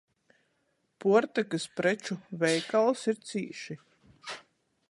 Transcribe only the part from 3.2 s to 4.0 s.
cīši.